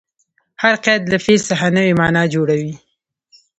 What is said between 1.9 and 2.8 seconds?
مانا جوړوي.